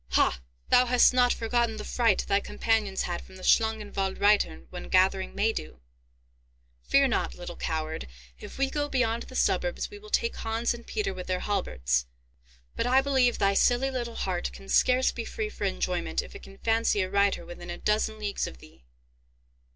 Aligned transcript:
"Ha, 0.13 0.41
thou 0.69 0.87
hast 0.87 1.13
not 1.13 1.31
forgotten 1.31 1.77
the 1.77 1.83
fright 1.85 2.25
thy 2.27 2.39
companions 2.39 3.03
had 3.03 3.21
from 3.21 3.35
the 3.35 3.43
Schlangenwald 3.43 4.17
reitern 4.17 4.65
when 4.71 4.89
gathering 4.89 5.35
Maydew? 5.35 5.77
Fear 6.81 7.07
not, 7.09 7.35
little 7.35 7.55
coward; 7.55 8.07
if 8.39 8.57
we 8.57 8.67
go 8.71 8.89
beyond 8.89 9.21
the 9.21 9.35
suburbs 9.35 9.91
we 9.91 9.99
will 9.99 10.09
take 10.09 10.37
Hans 10.37 10.73
and 10.73 10.87
Peter 10.87 11.13
with 11.13 11.27
their 11.27 11.41
halberts. 11.41 12.07
But 12.75 12.87
I 12.87 13.01
believe 13.01 13.37
thy 13.37 13.53
silly 13.53 13.91
little 13.91 14.15
heart 14.15 14.51
can 14.51 14.69
scarce 14.69 15.11
be 15.11 15.23
free 15.23 15.49
for 15.51 15.65
enjoyment 15.65 16.23
if 16.23 16.33
it 16.33 16.41
can 16.41 16.57
fancy 16.57 17.01
a 17.03 17.07
Reiter 17.07 17.45
within 17.45 17.69
a 17.69 17.77
dozen 17.77 18.17
leagues 18.17 18.47
of 18.47 18.57
thee." 18.57 18.83